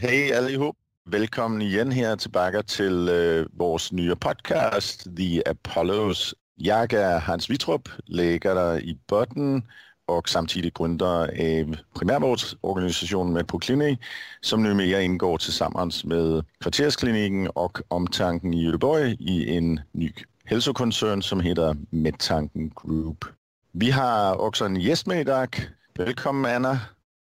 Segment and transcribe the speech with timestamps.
[0.00, 0.76] Hej allihop.
[1.04, 6.34] Välkommen igen här tillbaka till uh, øh, vår nya podcast The Apollos.
[6.56, 9.62] Jag är Hans Wittrup, läkare i botten
[10.06, 13.98] och samtidigt grundare av primärvårdsorganisationen Medproclinic
[14.40, 20.12] som numera ingår tillsammans med Kvarterskliniken och Omtanken i Göteborg i en ny
[20.44, 23.24] hälsokoncern som heter Medtanken Group.
[23.72, 25.56] Vi har också en gäst med idag.
[25.94, 26.80] Välkommen Anna.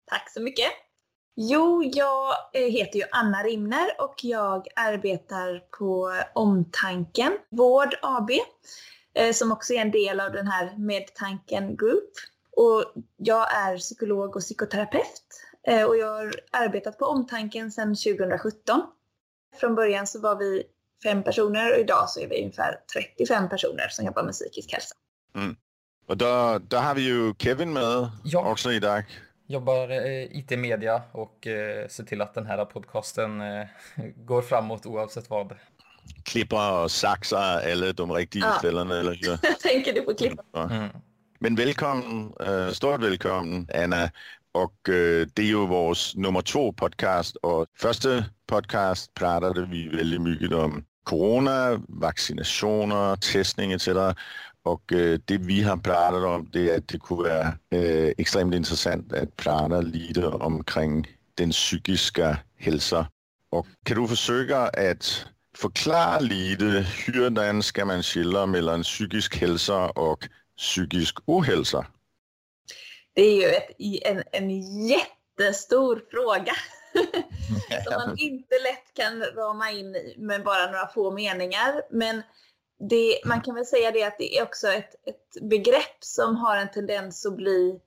[0.09, 0.90] Tack så mycket.
[1.43, 8.29] Jo, jag eh, heter ju Anna Rimner och jag arbetar på Omtanken Vård AB
[9.13, 12.11] eh, som också är en del av den här Medtanken Group.
[12.51, 15.23] Och jag är psykolog och psykoterapeut
[15.67, 18.81] eh, och jag har arbetat på Omtanken sedan 2017.
[19.59, 20.63] Från början så var vi
[21.03, 22.79] fem personer och idag så är vi ungefär
[23.17, 24.95] 35 personer som jobbar med psykisk hälsa.
[25.35, 25.55] Mm.
[26.07, 28.51] Och då, då har vi ju Kevin med ja.
[28.51, 29.03] också idag.
[29.51, 33.65] Jobbar eh, IT-media och eh, ser till att den här podcasten eh,
[34.15, 35.55] går framåt oavsett vad.
[36.23, 38.59] Klipper och saxar alla de riktiga ja.
[38.59, 39.39] ställena, eller hur?
[39.47, 40.69] Jag tänker du på klippa.
[40.69, 40.89] Mm.
[41.39, 44.11] Men välkommen, äh, stort välkommen Anna.
[44.51, 50.21] Och äh, det är ju vår nummer två podcast och första podcast pratade vi väldigt
[50.21, 53.87] mycket om corona, vaccinationer, testning etc.
[54.65, 58.53] Och øh, det vi har pratat om det är att det kunde vara øh, extremt
[58.53, 63.05] intressant att prata lite omkring den psykiska hälsan.
[63.51, 70.27] Och kan du försöka att förklara lite hur ska man skilja mellan psykisk hälsa och
[70.57, 71.85] psykisk ohälsa?
[73.15, 73.75] Det är ju ett,
[74.05, 74.49] en, en
[74.87, 76.53] jättestor fråga
[77.83, 81.81] som man inte lätt kan rama in med bara några få meningar.
[81.91, 82.23] Men
[82.89, 86.57] det, man kan väl säga det att det är också ett, ett begrepp som har
[86.57, 87.79] en tendens att bli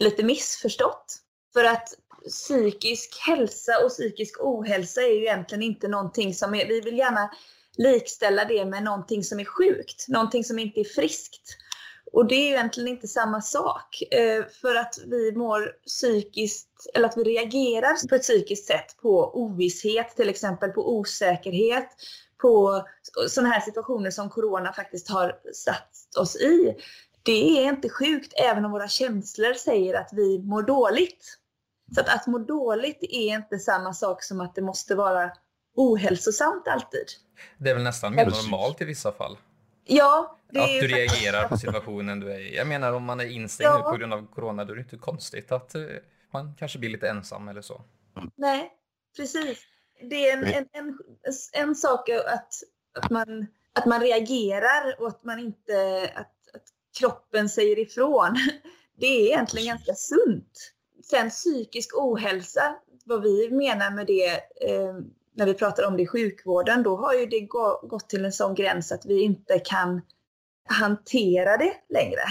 [0.00, 1.16] lite missförstått.
[1.52, 1.88] För att
[2.28, 7.30] psykisk hälsa och psykisk ohälsa är ju egentligen inte någonting som är, vi vill gärna
[7.76, 11.56] likställa det med någonting som är sjukt, någonting som inte är friskt.
[12.12, 14.02] Och det är ju egentligen inte samma sak.
[14.10, 19.42] Eh, för att vi mår psykiskt, eller att vi reagerar på ett psykiskt sätt på
[19.42, 21.88] ovisshet, till exempel på osäkerhet,
[22.44, 22.86] på
[23.28, 26.76] sådana här situationer som corona faktiskt har satt oss i.
[27.22, 31.38] Det är inte sjukt även om våra känslor säger att vi mår dåligt.
[31.94, 35.30] Så att, att må dåligt är inte samma sak som att det måste vara
[35.76, 37.06] ohälsosamt alltid.
[37.58, 39.36] Det är väl nästan mer normalt i vissa fall?
[39.84, 40.38] Ja.
[40.48, 42.56] att du reagerar på situationen du är i.
[42.56, 43.90] Jag menar om man är instängd ja.
[43.90, 45.82] på grund av corona då är det inte konstigt att eh,
[46.32, 47.82] man kanske blir lite ensam eller så.
[48.36, 48.72] Nej,
[49.16, 50.98] precis det är en, en, en,
[51.52, 52.54] en sak att,
[52.94, 56.64] att, man, att man reagerar och att man inte, att, att
[56.98, 58.36] kroppen säger ifrån.
[58.96, 60.72] Det är egentligen ganska sunt.
[61.04, 64.30] Sen psykisk ohälsa, vad vi menar med det
[64.70, 64.94] eh,
[65.34, 68.54] när vi pratar om det i sjukvården, då har ju det gått till en sån
[68.54, 70.00] gräns att vi inte kan
[70.68, 72.22] hantera det längre.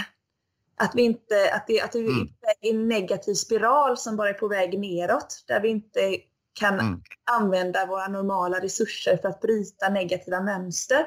[0.76, 2.28] Att vi inte, att det, att det mm.
[2.62, 6.16] är en negativ spiral som bara är på väg neråt, där vi inte
[6.54, 7.00] kan mm.
[7.30, 11.06] använda våra normala resurser för att bryta negativa mönster.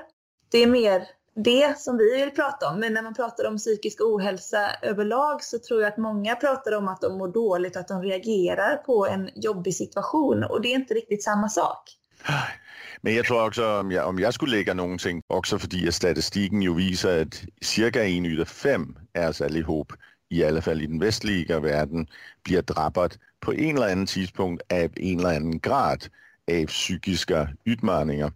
[0.51, 1.07] Det är mer
[1.43, 2.79] det som vi vill prata om.
[2.79, 6.87] Men när man pratar om psykisk ohälsa överlag så tror jag att många pratar om
[6.87, 10.43] att de mår dåligt att de reagerar på en jobbig situation.
[10.43, 11.97] Och det är inte riktigt samma sak.
[13.01, 16.61] Men jag tror också om jag, om jag skulle lägga någonting, också för att statistiken
[16.61, 19.93] ju visar att cirka en av fem är oss allihop,
[20.29, 22.07] i alla fall i den västliga världen,
[22.43, 26.05] blir drabbad på en eller annan tidspunkt av en eller annan grad
[26.51, 28.31] av psykiska utmaningar.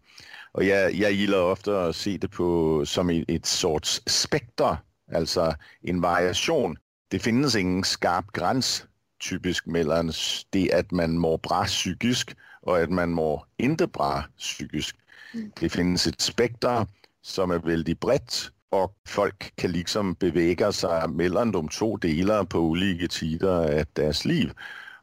[0.51, 4.77] Och jag, jag gillar ofta att se det på, som ett, ett sorts spekter,
[5.15, 6.77] alltså en variation.
[7.07, 8.85] Det finns ingen skarp gräns
[9.29, 10.11] typiskt mellan
[10.49, 14.97] det att man mår bra psykiskt och att man mår inte bra psykiskt.
[15.33, 15.51] Mm.
[15.59, 16.87] Det finns ett spekter
[17.21, 18.33] som är väldigt brett
[18.69, 24.25] och folk kan liksom beväga sig mellan de två delarna på olika tider av deras
[24.25, 24.51] liv.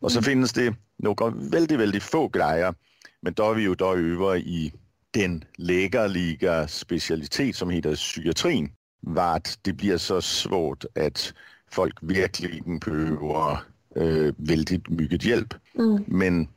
[0.01, 0.25] Och så mm.
[0.25, 2.75] finns det några väldigt, väldigt få grejer,
[3.21, 4.73] men då är vi ju då över i
[5.11, 11.33] den läkarliga specialitet som heter psykiatrin, vart det blir så svårt att
[11.71, 13.53] folk verkligen behöver
[13.97, 15.55] äh, väldigt mycket hjälp.
[15.79, 16.05] Mm.
[16.07, 16.49] Men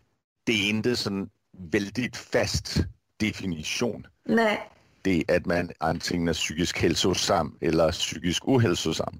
[0.43, 2.85] det är inte en väldigt fast
[3.17, 4.07] definition.
[4.25, 4.69] Nej.
[5.01, 9.19] Det att man antingen är psykisk hälsosam eller psykisk ohälsosam.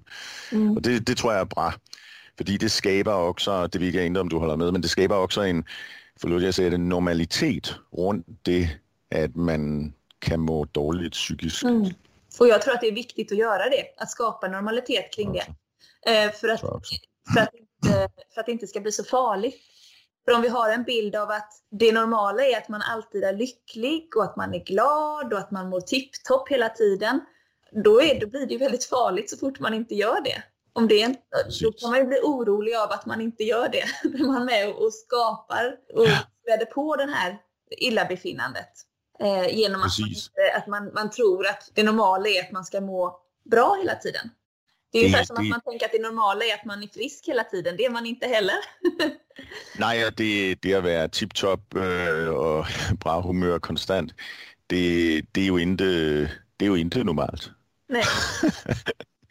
[0.52, 0.76] Mm.
[0.76, 1.74] Och det, det tror jag är bra.
[2.38, 5.18] För det skapar också, det vet jag inte om du håller med, men det skapar
[5.18, 5.64] också en,
[6.20, 8.68] förlåt jag säger det, normalitet runt det
[9.14, 11.62] att man kan må dåligt psykiskt.
[11.62, 11.90] Mm.
[12.38, 15.46] Och jag tror att det är viktigt att göra det, att skapa normalitet kring det.
[16.10, 17.50] Eh, för, att, för, att
[18.34, 19.56] för att det inte ska bli så farligt.
[20.24, 23.32] För om vi har en bild av att det normala är att man alltid är
[23.32, 27.20] lycklig och att man är glad och att man mår tipptopp hela tiden,
[27.84, 30.42] då, är, då blir det ju väldigt farligt så fort man inte gör det.
[30.74, 31.16] Om det är,
[31.62, 33.84] då kan man ju bli orolig av att man inte gör det.
[34.18, 36.06] När man är med och skapar och
[36.42, 37.38] späder på det här
[37.78, 38.70] illabefinnandet.
[39.20, 40.10] Eh, genom att, man,
[40.56, 43.20] att man, man tror att det normala är att man ska må
[43.50, 44.30] bra hela tiden.
[44.92, 46.86] Det är ungefär som det, att man tänker att det normala är att man är
[46.86, 47.76] frisk hela tiden.
[47.76, 48.56] Det är man inte heller.
[49.78, 52.66] Nej, det, det att vara tipptopp øh, och
[53.00, 54.12] bra humör konstant,
[54.66, 55.84] det, det, är ju inte,
[56.56, 57.50] det är ju inte normalt.
[57.88, 58.04] Nej.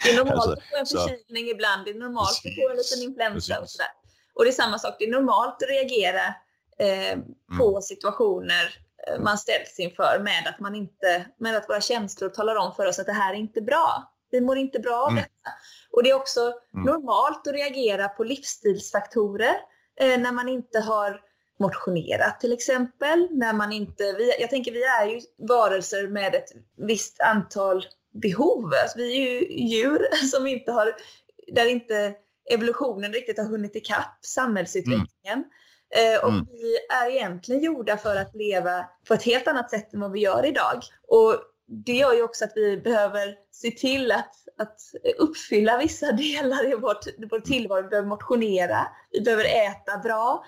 [0.03, 1.51] Det är normalt alltså, att få en förkylning så.
[1.51, 1.85] ibland.
[1.85, 3.91] Det är normalt att få en liten influensa och sådär.
[4.33, 4.95] Och det är samma sak.
[4.99, 6.25] Det är normalt att reagera
[6.79, 7.19] eh,
[7.57, 7.81] på mm.
[7.81, 8.75] situationer
[9.07, 12.85] eh, man ställs inför med att, man inte, med att våra känslor talar om för
[12.85, 14.13] oss att det här är inte bra.
[14.31, 15.23] Vi mår inte bra av mm.
[15.23, 15.55] detta.
[15.91, 16.85] Och det är också mm.
[16.85, 19.55] normalt att reagera på livsstilsfaktorer
[19.99, 21.21] eh, när man inte har
[21.59, 23.27] motionerat till exempel.
[23.31, 28.73] När man inte, vi, jag tänker vi är ju varelser med ett visst antal behov.
[28.83, 30.95] Alltså, vi är ju djur som inte har,
[31.53, 32.13] där inte
[32.49, 35.09] evolutionen riktigt har hunnit ikapp samhällsutvecklingen.
[35.25, 35.45] Mm.
[35.95, 36.45] Eh, och mm.
[36.51, 40.19] vi är egentligen gjorda för att leva på ett helt annat sätt än vad vi
[40.19, 40.81] gör idag.
[41.07, 41.41] Och
[41.85, 44.79] det gör ju också att vi behöver se till att, att
[45.17, 47.81] uppfylla vissa delar i vårt, vår tillvaro.
[47.81, 50.45] Vi behöver motionera, vi behöver äta bra,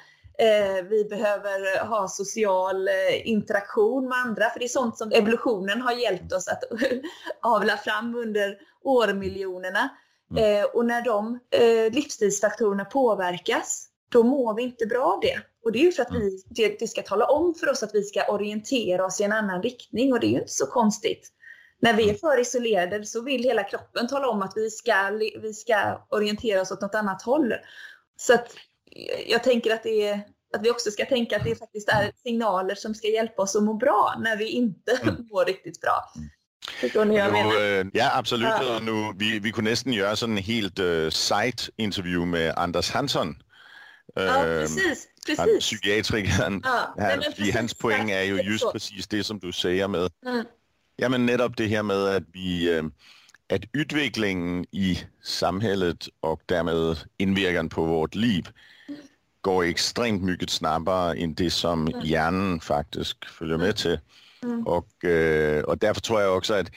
[0.89, 4.49] vi behöver ha social eh, interaktion med andra.
[4.49, 6.63] För det är sånt som evolutionen har hjälpt oss att
[7.41, 9.89] avla fram under årmiljonerna.
[10.31, 10.61] Mm.
[10.61, 15.39] Eh, och när de eh, livsstilsfaktorerna påverkas, då mår vi inte bra av det.
[15.63, 16.39] Och det är ju för att vi, mm.
[16.45, 19.63] det, det, ska tala om för oss att vi ska orientera oss i en annan
[19.63, 21.29] riktning och det är ju inte så konstigt.
[21.79, 25.09] När vi är för isolerade så vill hela kroppen tala om att vi ska,
[25.41, 27.53] vi ska orientera oss åt något annat håll.
[28.17, 28.47] Så att
[29.27, 30.21] jag tänker att, det är,
[30.53, 33.63] att vi också ska tänka att det faktiskt är signaler som ska hjälpa oss att
[33.63, 35.27] må bra när vi inte mm.
[35.31, 36.11] mår riktigt bra.
[36.81, 37.61] Förstår ni vad jag menar?
[37.61, 38.47] Øh, ja, absolut.
[38.47, 38.79] Ja.
[38.79, 43.35] Nu, vi, vi kunde nästan göra sådan en helt uh, site-interview med Anders Hansson.
[44.15, 45.07] Ja, precis.
[45.25, 45.39] precis.
[45.39, 46.61] Han, psykiatrikern.
[46.63, 50.45] Ja, han, fordi hans poäng är ju just precis det som du säger med, mm.
[50.95, 52.83] ja, men netop det här med att vi, uh,
[53.55, 58.47] att utvecklingen i samhället och därmed inverkan på vårt liv
[59.41, 63.99] går extremt mycket snabbare än det som hjärnan faktiskt följer med till.
[64.65, 66.71] Och, øh, och därför tror jag också att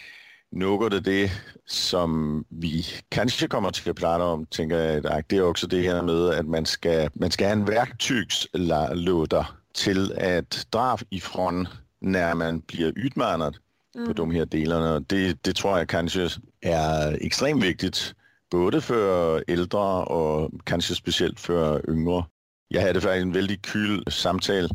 [0.51, 1.31] något av det
[1.67, 5.83] som vi kanske kommer till att prata om, tänker jag idag, det är också det
[5.83, 11.69] här med att man ska, man ska ha en verktygslåda till att dra ifrån
[12.01, 13.57] när man blir utmanad
[13.97, 14.07] mm.
[14.07, 15.01] på de här delarna.
[15.01, 16.29] Det, det tror jag kanske
[16.61, 18.15] är extremt viktigt
[18.51, 22.25] både för äldre och kanske speciellt för yngre.
[22.69, 24.69] Jag hade faktiskt en väldigt kul samtal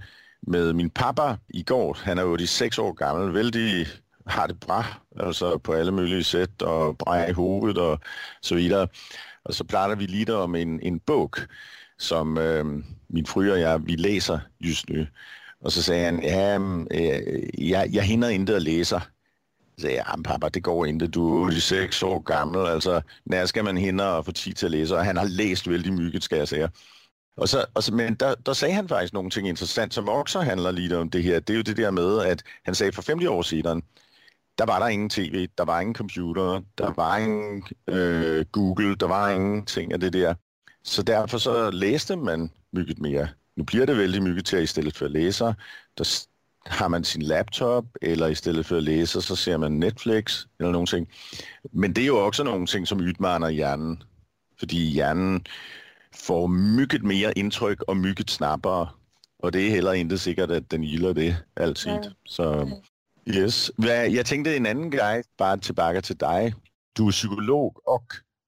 [0.48, 1.98] med min pappa igår.
[2.04, 3.88] Han är 86 år gammal, väldigt
[4.26, 4.86] har det bra,
[5.20, 8.00] altså på alla möjliga sätt och bra i huvudet och
[8.42, 8.90] så vidare.
[9.44, 11.38] Och så pratar vi lite om en, en bok
[11.98, 12.66] som øh,
[13.10, 15.08] min fru och jag, vi läser just nu.
[15.62, 16.60] Och så sagde han, ja,
[16.92, 19.00] øh, jag, jeg hinner inte at läsa.
[19.78, 23.46] Så säger jag, ah, pappa det går inte, du är 86 år gammal, altså, när
[23.46, 24.96] ska man hinna få tid til att läsa?
[24.96, 26.72] Och han har läst väldigt mycket ska jag säga.
[27.38, 30.72] Og så, og så, men der, der sagde han faktiskt någonting intressant som också handlar
[30.72, 31.40] lite om det här.
[31.40, 33.84] Det är ju det där med att han sagde för 50 år sedan,
[34.58, 39.08] der var der ingen tv, der var ingen computer, der var ingen øh, Google, der
[39.08, 40.36] var ingenting af det der.
[40.84, 43.28] Så derfor så læste man mycket mere.
[43.62, 45.56] Nu bliver det väldigt mycket till att istället för att läsa,
[45.98, 46.06] der
[46.66, 51.10] har man sin laptop, eller istället för att läsa så ser man Netflix eller någonting.
[51.72, 54.04] Men det är ju också någonting som utmanar hjärnan.
[54.60, 55.44] För hjärnan
[56.16, 58.90] får mycket mer intryck och mycket snabbare.
[59.44, 61.92] Och det är heller inte säkert att den gillar det alltid.
[61.92, 62.12] Ja.
[62.26, 62.70] Så
[63.26, 63.72] Yes.
[64.10, 66.56] Jag tänkte en annan grej, bara tillbaka till dig.
[66.94, 68.06] Du är psykolog och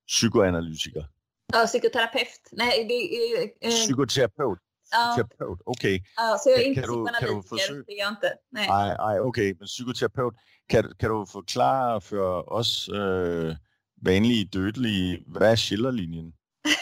[0.07, 1.05] psykoanalytiker.
[1.53, 2.49] Ja, psykoterapeut.
[2.51, 3.43] Nej, det är...
[3.61, 4.59] Eh, Psykoterapeut.
[4.93, 5.13] Ja.
[5.15, 5.95] Terapeut, okej.
[5.95, 6.03] Okay.
[6.15, 8.33] Ja, så jag är inte psykoanalytiker, det är jag inte.
[8.51, 9.29] Nej, nej, nej okej.
[9.29, 9.55] Okay.
[9.59, 10.33] Men psykoterapeut,
[10.67, 13.55] kan, kan du förklara för oss äh,
[14.01, 16.33] vanliga dödliga, vad är skiljelinjen?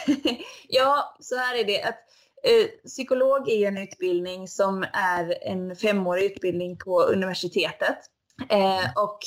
[0.68, 1.82] ja, så här är det.
[1.82, 1.98] att
[2.44, 7.98] Eh, psykolog är en utbildning som är en femårig utbildning på universitetet.
[8.48, 9.18] Eh, och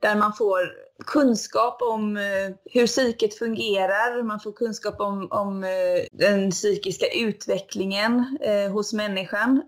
[0.00, 0.60] där man får
[1.06, 5.70] kunskap om eh, hur psyket fungerar, man får kunskap om, om eh,
[6.12, 9.62] den psykiska utvecklingen eh, hos människan.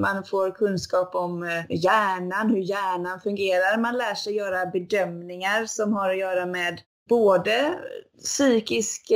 [0.00, 3.78] man får kunskap om hjärnan, hur hjärnan fungerar.
[3.78, 7.74] Man lär sig göra bedömningar som har att göra med både
[8.24, 9.12] psykisk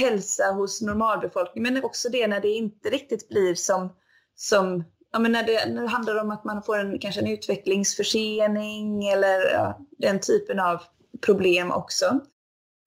[0.00, 3.92] hälsa hos normalbefolkningen men också det när det inte riktigt blir som,
[4.34, 7.26] som ja, men när, det, när det handlar om att man får en, kanske en
[7.26, 10.82] utvecklingsförsening eller ja, den typen av
[11.26, 12.20] problem också.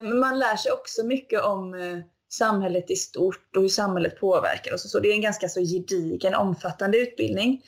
[0.00, 4.74] Men man lär sig också mycket om eh, samhället i stort och hur samhället påverkar
[4.74, 4.90] oss.
[4.90, 7.62] Så det är en ganska så gedigen, omfattande utbildning.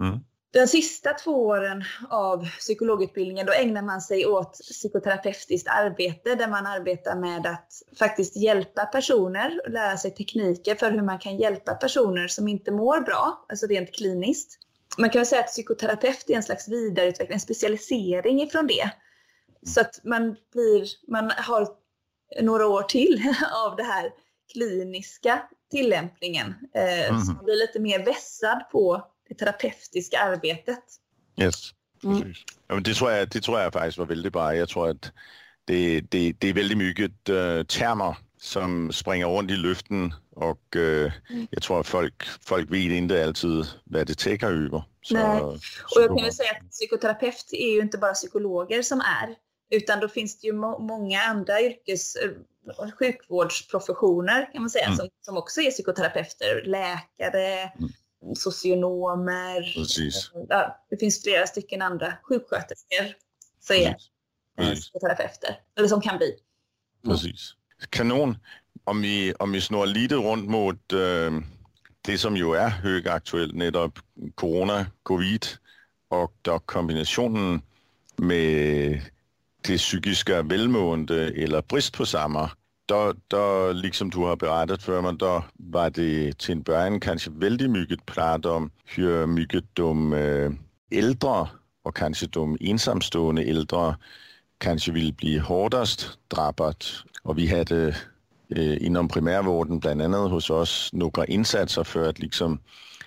[0.00, 0.20] Mm.
[0.52, 6.66] De sista två åren av psykologutbildningen då ägnar man sig åt psykoterapeutiskt arbete där man
[6.66, 11.74] arbetar med att faktiskt hjälpa personer och lära sig tekniker för hur man kan hjälpa
[11.74, 14.58] personer som inte mår bra, alltså rent kliniskt.
[14.98, 18.90] Man kan säga att psykoterapeut är en slags vidareutveckling, en specialisering ifrån det.
[19.66, 21.68] Så att man, blir, man har
[22.40, 23.22] några år till
[23.66, 24.12] av det här
[24.52, 26.54] kliniska tillämpningen.
[26.74, 27.20] Eh, mm.
[27.20, 30.84] Så man blir lite mer vässad på det terapeutiska arbetet.
[31.40, 31.70] Yes,
[32.04, 32.20] mm.
[32.20, 32.44] precis.
[32.68, 34.56] Ja, men det, tror jag, det tror jag faktiskt var väldigt bra.
[34.56, 35.12] Jag tror att
[35.64, 41.12] det, det, det är väldigt mycket äh, termer som springer runt i luften och äh,
[41.30, 41.46] mm.
[41.50, 44.82] jag tror att folk, folk vet inte alltid vad det täcker över.
[45.02, 45.40] Så, Nej.
[45.40, 49.34] Och jag kan ju säga att psykoterapeut är ju inte bara psykologer som är,
[49.70, 52.30] utan då finns det ju må många andra yrkes eh,
[52.98, 54.96] sjukvårdsprofessioner kan man säga, mm.
[54.96, 57.90] som, som också är psykoterapeuter, läkare, mm
[58.34, 59.74] socionomer.
[59.74, 60.30] Precis.
[60.48, 63.14] Ja, det finns flera stycken andra sjuksköterskor
[63.60, 66.36] som är psykoterapeuter, eller som kan bli.
[67.04, 67.54] Precis.
[67.90, 68.36] Kanon.
[68.84, 70.98] Om vi, om vi snurrar lite runt mot äh,
[72.00, 73.98] det som ju är högaktuellt, netop
[74.34, 75.46] corona, covid
[76.08, 77.62] och då kombinationen
[78.16, 79.02] med
[79.60, 82.50] det psykiska välmående eller brist på samma
[82.90, 87.30] då, då, liksom du har berättat för mig, då var det till en början kanske
[87.30, 90.12] väldigt mycket prat om hur mycket de
[90.90, 91.46] äldre øh,
[91.84, 93.96] och kanske de ensamstående äldre
[94.58, 96.84] kanske vill bli hårdast drabbat.
[97.22, 102.18] Och vi hade äh, øh, inom primärvården bland annat hos oss några insatser för att
[102.18, 102.60] liksom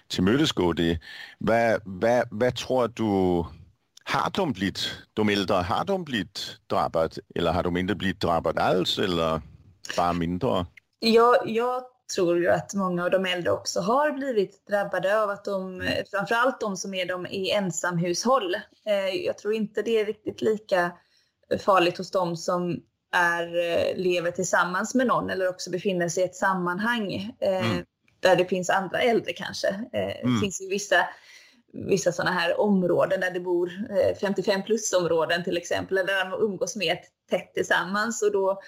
[0.10, 1.00] tillmötesgå det.
[1.40, 3.46] Vad, vad, vad tror du
[4.06, 4.80] har de blivit,
[5.14, 9.42] de äldre, har de blivit drabbat eller har de inte blivit drabbat alls eller
[9.98, 10.66] bara mindre?
[11.00, 11.84] Jag, jag
[12.16, 16.04] tror ju att många av de äldre också har blivit drabbade av att de, mm.
[16.12, 18.56] framförallt de som är de i ensamhushåll.
[18.86, 20.92] Eh, jag tror inte det är riktigt lika
[21.60, 22.80] farligt hos de som
[23.12, 27.86] är, eh, lever tillsammans med någon eller också befinner sig i ett sammanhang eh, mm.
[28.20, 29.86] där det finns andra äldre kanske.
[29.92, 30.42] Det mm.
[30.42, 31.08] finns ju vissa
[31.88, 33.72] vissa sådana här områden där det bor
[34.22, 37.00] 55 plus områden till exempel, där de umgås mer
[37.30, 38.62] tätt tillsammans och då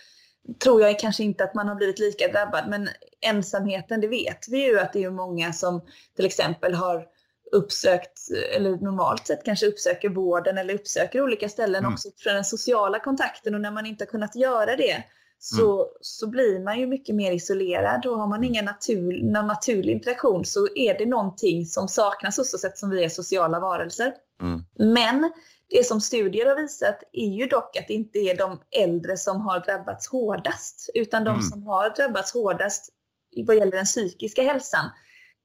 [0.64, 2.70] tror jag kanske inte att man har blivit lika drabbad.
[2.70, 2.90] Men
[3.22, 5.82] ensamheten, det vet vi ju att det är många som
[6.16, 7.06] till exempel har
[7.52, 8.20] uppsökt,
[8.56, 11.94] eller normalt sett kanske uppsöker vården eller uppsöker olika ställen mm.
[11.94, 15.04] också för den sociala kontakten och när man inte har kunnat göra det
[15.40, 15.88] så, mm.
[16.02, 20.46] så blir man ju mycket mer isolerad och har man ingen natur, någon naturlig interaktion
[20.46, 24.14] så är det någonting som saknas hos oss eftersom vi är sociala varelser.
[24.42, 24.62] Mm.
[24.94, 25.32] Men
[25.70, 29.42] det som studier har visat är ju dock att det inte är de äldre som
[29.42, 31.42] har drabbats hårdast, utan de mm.
[31.42, 32.90] som har drabbats hårdast
[33.44, 34.90] vad gäller den psykiska hälsan,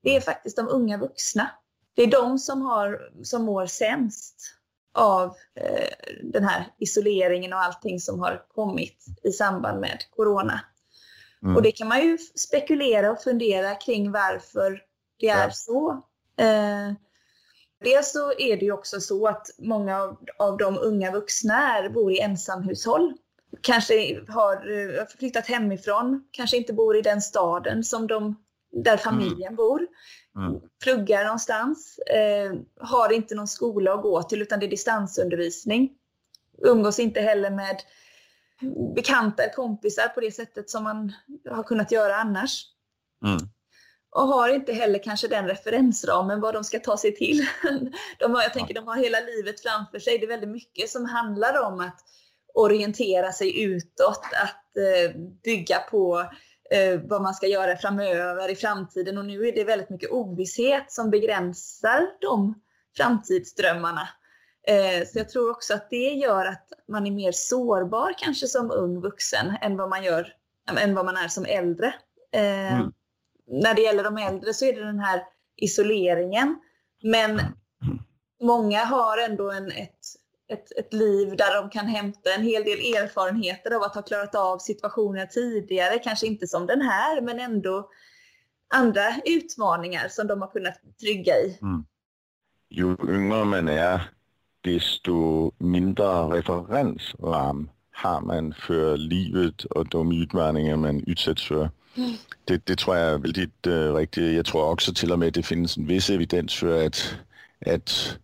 [0.03, 1.51] det är faktiskt de unga vuxna.
[1.95, 4.37] Det är de som, har, som mår sämst
[4.95, 5.89] av eh,
[6.23, 10.61] den här isoleringen och allting som har kommit i samband med corona.
[11.43, 11.57] Mm.
[11.57, 14.83] Och det kan man ju spekulera och fundera kring varför
[15.19, 15.51] det är ja.
[15.53, 15.91] så.
[16.37, 16.93] Eh,
[17.85, 22.13] Dels så är det ju också så att många av, de unga vuxna är, bor
[22.13, 23.15] i ensamhushåll.
[23.61, 28.37] Kanske har uh, flyttat hemifrån, kanske inte bor i den staden som de,
[28.73, 29.57] där familjen mm.
[29.57, 29.87] bor.
[30.37, 30.61] Mm.
[30.83, 35.91] Pluggar någonstans, eh, har inte någon skola att gå till utan det är distansundervisning.
[36.59, 37.77] Umgås inte heller med
[38.95, 41.13] bekanta kompisar på det sättet som man
[41.51, 42.67] har kunnat göra annars.
[43.25, 43.49] Mm
[44.11, 47.47] och har inte heller kanske den referensramen vad de ska ta sig till.
[48.19, 50.19] De har, jag tänker de har hela livet framför sig.
[50.19, 52.01] Det är väldigt mycket som handlar om att
[52.55, 56.21] orientera sig utåt, att eh, bygga på
[56.71, 60.93] eh, vad man ska göra framöver i framtiden och nu är det väldigt mycket ovisshet
[60.93, 62.55] som begränsar de
[62.97, 64.09] framtidsdrömmarna.
[64.67, 68.71] Eh, så jag tror också att det gör att man är mer sårbar kanske som
[68.71, 70.33] ung vuxen än vad man, gör,
[70.79, 71.95] än vad man är som äldre.
[72.33, 72.93] Eh, mm
[73.51, 75.23] när det gäller de äldre så är det den här
[75.57, 76.61] isoleringen.
[77.03, 77.41] Men
[78.43, 79.99] många har ändå en, ett,
[80.49, 84.35] ett, ett liv där de kan hämta en hel del erfarenheter av att ha klarat
[84.35, 85.99] av situationer tidigare.
[85.99, 87.91] Kanske inte som den här, men ändå
[88.75, 91.59] andra utmaningar som de har kunnat trygga i.
[91.63, 91.85] Mm.
[92.69, 94.11] Ju yngre man är,
[94.61, 97.71] desto mindre referensram
[98.03, 101.71] har man för livet och de utmaningar man utsätts för.
[102.45, 104.35] Det, det tror jag är väldigt äh, øh, riktigt.
[104.37, 107.15] Jag tror också till och med att det finns en viss evidens för att,
[107.67, 108.19] att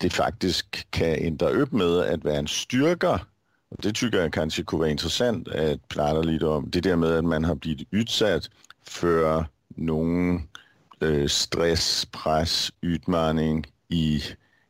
[0.00, 3.20] det faktiskt kan ändra upp med att vara en styrka.
[3.70, 6.70] Och det tycker jag kanske kunde vara intressant att prata lite om.
[6.70, 8.50] Det där med att man har blivit utsatt
[8.84, 10.48] för någon
[11.00, 14.22] øh, stress, press, utmaning i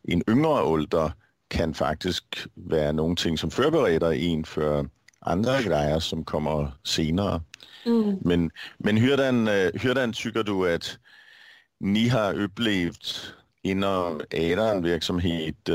[0.05, 1.11] en yngre ålder
[1.55, 4.89] kan faktiskt vara någonting som förbereder en för
[5.21, 7.43] andra grejer som kommer senare.
[7.87, 8.19] Mm.
[8.21, 10.99] Men, men hurdan, hurdan tycker du att
[11.81, 13.33] ni har upplevt
[13.63, 15.69] inom er verksamhet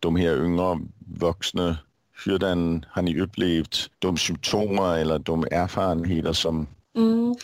[0.00, 0.80] de här unga
[1.20, 1.76] vuxna?
[2.24, 7.34] Hurdan har ni upplevt de symptomer eller de erfarenheter som mm.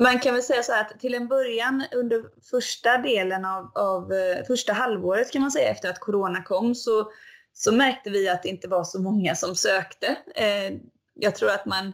[0.00, 4.12] Man kan väl säga så här att till en början under första delen av, av
[4.12, 7.12] eh, första halvåret kan man säga efter att corona kom så,
[7.52, 10.16] så märkte vi att det inte var så många som sökte.
[10.34, 10.72] Eh,
[11.14, 11.92] jag tror att man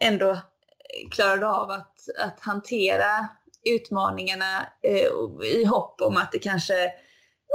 [0.00, 0.38] ändå
[1.10, 3.28] klarade av att, att hantera
[3.64, 5.10] utmaningarna eh,
[5.44, 6.92] i hopp om att det kanske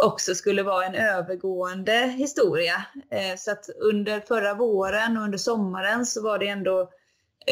[0.03, 2.85] också skulle vara en övergående historia.
[3.11, 6.89] Eh, så att under förra våren och under sommaren så var det ändå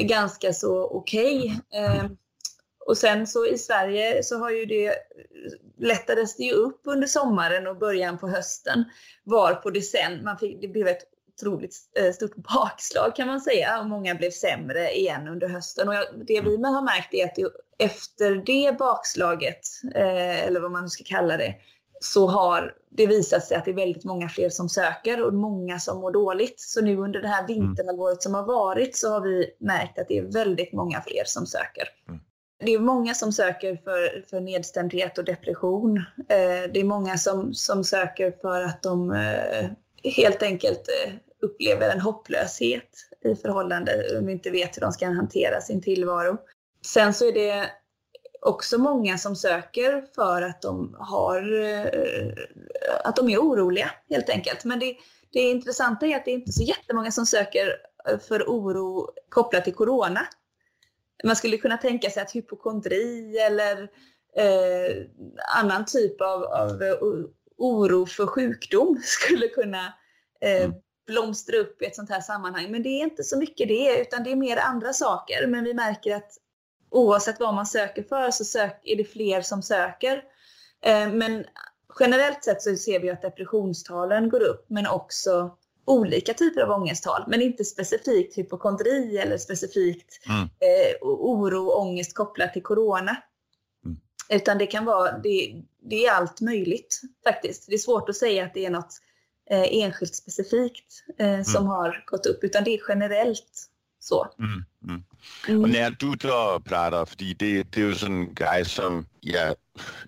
[0.01, 1.61] ganska så okej.
[1.69, 2.09] Okay.
[2.89, 4.93] Och sen så i Sverige så har ju det
[5.79, 8.83] lättades det ju upp under sommaren och början på hösten.
[9.23, 11.01] Var på det sen, man fick, det blev ett
[11.33, 15.89] otroligt eh, stort bakslag kan man säga och många blev sämre igen under hösten.
[15.89, 15.95] Och
[16.27, 19.61] det vi har märkt är att efter det bakslaget,
[19.95, 21.55] eh, eller vad man ska kalla det,
[21.99, 25.79] så har det visat sig att det är väldigt många fler som söker och många
[25.79, 26.59] som mår dåligt.
[26.59, 27.47] Så nu under det här mm.
[27.47, 31.45] vinterhalvåret som har varit så har vi märkt att det är väldigt många fler som
[31.45, 31.87] söker.
[32.07, 32.19] Mm
[32.59, 35.97] det är många som söker för, för nedstämdhet och depression.
[36.17, 39.69] Eh, det är många som, som söker för att de eh,
[40.03, 42.89] helt enkelt eh, upplever en hopplöshet
[43.25, 46.37] i förhållande, de inte vet hur de ska hantera sin tillvaro.
[46.85, 47.69] Sen så är det
[48.41, 52.33] också många som söker för att de, har, eh,
[53.03, 54.65] att de är oroliga helt enkelt.
[54.65, 54.95] Men det,
[55.33, 57.75] det intressanta är att det är inte så jättemånga som söker
[58.27, 60.27] för oro kopplat till corona
[61.23, 63.81] man skulle kunna tänka sig att hypokondri eller
[64.35, 65.05] eh,
[65.55, 66.83] annan typ av, av,
[67.57, 69.93] oro för sjukdom skulle kunna
[70.41, 70.73] eh, mm.
[71.07, 72.71] blomstra upp i ett sånt här sammanhang.
[72.71, 75.47] Men det är inte så mycket det, utan det är mer andra saker.
[75.47, 76.31] Men vi märker att
[76.89, 80.23] oavsett vad man söker för så sök, är det fler som söker.
[80.81, 81.45] Eh, men
[81.99, 85.57] generellt sett så ser vi att depressionstalen går upp, men också
[85.89, 90.41] olika typer av ångesttal, men inte specifikt hypokondri eller specifikt mm.
[90.41, 93.17] eh, oro och ångest kopplat till corona.
[93.85, 93.97] Mm.
[94.29, 97.67] Utan det kan vara, det, det, är allt möjligt faktiskt.
[97.67, 98.93] Det är svårt att säga att det är något
[99.49, 101.43] eh, enskilt specifikt eh, mm.
[101.43, 104.27] som har gått upp, utan det är generellt så.
[104.39, 105.03] Mm, mm.
[105.47, 105.63] Mm.
[105.63, 109.55] Och när du då pratar, för det, det är ju en grej som jag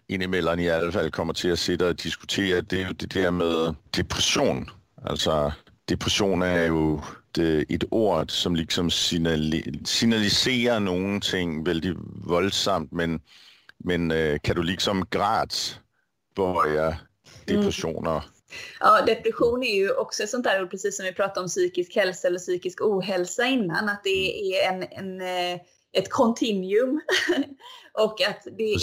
[0.08, 3.32] inemellan i alla fall kommer till att sitta och diskutera, det är ju det där
[3.32, 4.70] med depression.
[5.06, 5.54] Alltså
[5.86, 7.00] depression är ju
[7.70, 8.92] ett ord som liksom
[9.86, 13.22] signaliserar någonting väldigt våldsamt men,
[13.78, 15.80] men øh, kan du liksom grads
[16.36, 16.98] börja
[17.46, 18.12] depressioner?
[18.12, 18.22] Mm.
[18.80, 21.96] Ja, depression är ju också ett sånt där ord, precis som vi pratade om psykisk
[21.96, 25.62] hälsa eller psykisk ohälsa innan, att det är en, en eh,
[25.94, 27.02] ett kontinuum.
[27.94, 28.76] och att det,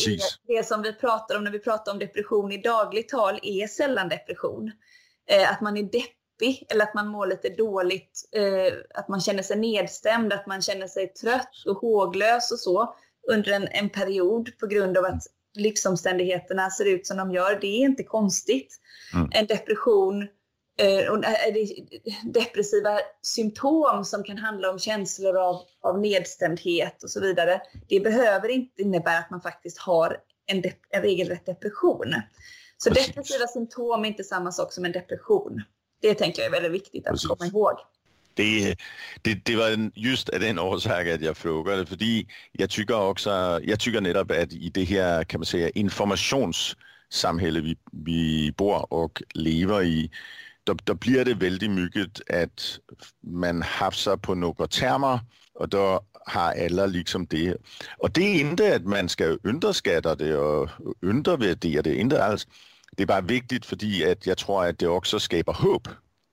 [0.47, 4.09] det som vi pratar om när vi pratar om depression i dagligt tal är sällan
[4.09, 4.73] depression.
[5.31, 9.21] Eh, att man är deppig deppig eller att man mår lite dåligt, eh, att man
[9.21, 12.95] känner sig nedstämd, att man känner sig trött och håglös och så
[13.31, 15.23] under en, en period på grund av att
[15.55, 17.59] livsomständigheterna ser ut som de gör.
[17.61, 18.81] Det är inte konstigt.
[19.15, 19.29] Mm.
[19.33, 20.23] En depression
[20.79, 21.25] eh, och
[22.25, 27.61] depressiva symptom som kan handla om känslor av, av nedstämdhet och så vidare.
[27.89, 32.15] Det behöver inte innebära att man faktiskt har en, en regelrätt depression.
[32.77, 35.63] Så depressiva symptom är inte samma sak som en depression.
[36.01, 37.29] Det tänker jag är väldigt viktigt att Precis.
[37.29, 37.79] komma ihåg.
[38.35, 38.77] Det,
[39.23, 41.99] det, det, var just av den orsaken att jag frågade, för
[42.53, 47.77] jag tycker också, jag tycker netop att i det här kan man säga informationssamhälle vi,
[47.93, 50.11] vi bor och lever i,
[50.65, 52.79] då, då blir det väldigt mycket att
[53.21, 55.21] man hafsar på några termer
[55.55, 57.57] och då har alla liksom det.
[57.99, 60.69] Och det är inte att man ska underskatta det och
[61.01, 62.47] undervärdera det, inte alls.
[62.97, 65.89] Det är bara viktigt, fordi at jeg tror, at det också skapar hopp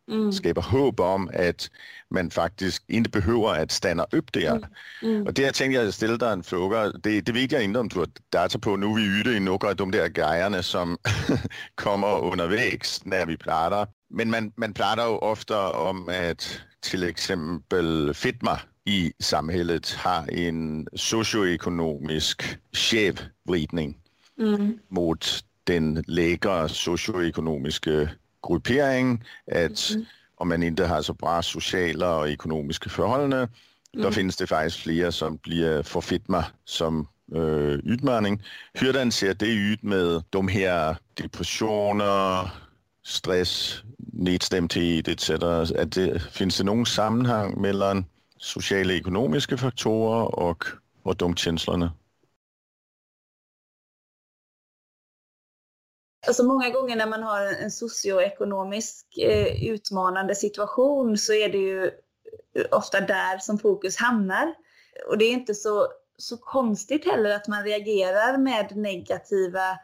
[0.07, 0.31] mm.
[0.31, 1.69] skaber håb om, at
[2.11, 4.57] man faktisk inte behøver at stanna upp der.
[5.01, 5.09] Mm.
[5.09, 5.25] Mm.
[5.25, 6.91] Og det jeg tænkte, jeg stille dig en fråga.
[6.91, 8.75] Det, det ved jeg ikke, om du har data på.
[8.75, 10.97] Nu er vi yde i nogle af de der gejerne, som
[11.85, 13.85] kommer undervejs, når vi prater.
[14.09, 20.87] Men man, man prater jo ofte om, at til eksempel fitma i samhället har en
[20.95, 23.97] socioekonomisk skævvridning
[24.37, 24.79] mm.
[24.89, 28.09] mod den lækre socioekonomiske
[28.41, 30.05] gruppering, at mm.
[30.37, 33.47] om man inte har så bra sociala og økonomiske forholdene,
[33.93, 34.01] mm.
[34.01, 38.41] der findes det faktisk flere, som bliver forfitma som øh, udmaning.
[38.81, 42.47] Hvordan ser det ud med de her depressioner,
[43.03, 45.29] stress, nedstemthed, etc.?
[45.75, 48.03] At det, findes det nogen sammenhang mellem
[48.37, 50.57] sociale økonomiske faktorer og,
[51.03, 51.89] og dumkänslorna?
[56.27, 61.85] Alltså många gånger när man har en socioekonomisk eh, utmanande situation så är det ju
[62.55, 64.53] eh, ofta där som fokus hamnar.
[65.07, 69.79] Och det är inte så, så konstigt heller att man reagerar med negativa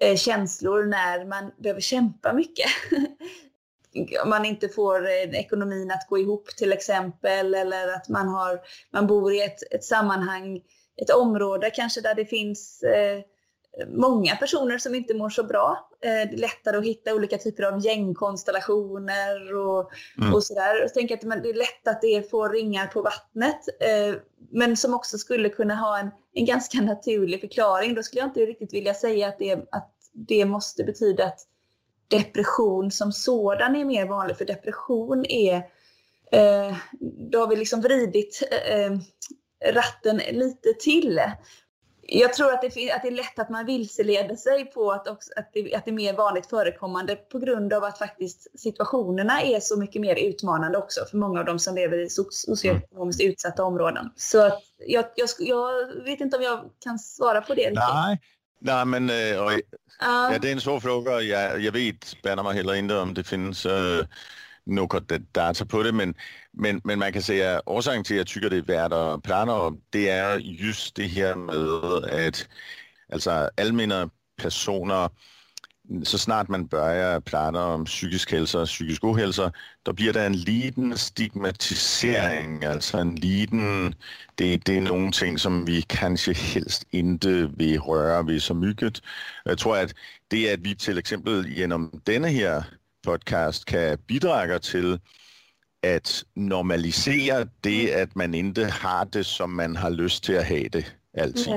[0.00, 2.66] eh, känslor när man behöver kämpa mycket.
[4.24, 8.60] Om man inte får eh, ekonomin att gå ihop till exempel eller att man, har,
[8.92, 10.60] man bor i ett, ett sammanhang,
[11.02, 13.20] ett område kanske där det finns eh,
[13.86, 15.88] många personer som inte mår så bra.
[16.04, 20.34] Eh, det är lättare att hitta olika typer av gängkonstellationer och, mm.
[20.34, 20.80] och sådär.
[20.80, 23.60] Jag tänker att det är lätt att det får ringar på vattnet.
[23.80, 24.14] Eh,
[24.50, 27.94] men som också skulle kunna ha en, en ganska naturlig förklaring.
[27.94, 31.40] Då skulle jag inte riktigt vilja säga att det, att det måste betyda att
[32.08, 34.36] depression som sådan är mer vanlig.
[34.36, 35.56] För depression är,
[36.32, 36.76] eh,
[37.30, 38.42] då har vi liksom vridit
[39.64, 41.20] ratten lite till.
[42.10, 45.30] Jag tror att det, att det är lätt att man vilseleder sig på att, också,
[45.36, 49.60] att, det, att det är mer vanligt förekommande på grund av att faktiskt situationerna är
[49.60, 54.10] så mycket mer utmanande också för många av de som lever i socioekonomiskt utsatta områden.
[54.16, 57.70] Så att jag, jag, jag vet inte om jag kan svara på det.
[57.74, 58.20] Nej,
[58.58, 59.52] Nej men äh, och,
[60.00, 61.20] ja, det är en svår fråga.
[61.20, 64.04] Jag, jag vet spänner mig heller inte om det finns äh,
[64.68, 66.14] något data på det, men,
[66.52, 69.22] men, men man kan säga att orsaken till att jag tycker det är värt att
[69.22, 72.48] prata om, det är just det här med att
[73.12, 74.10] alltså allmänna
[74.42, 75.10] personer,
[76.02, 79.52] så snart man börjar prata om psykisk hälsa och psykisk ohälsa,
[79.82, 83.94] då blir det en liten stigmatisering, alltså en liten,
[84.34, 89.02] det, det är någonting som vi kanske helst inte vill röra vid så mycket.
[89.44, 89.94] Jag tror att
[90.28, 92.64] det är att vi till exempel genom denna här
[93.02, 95.00] podcast kan bidrage til
[95.82, 100.68] at normalisere det, at man inte har det, som man har lyst til at have
[100.68, 101.52] det altid.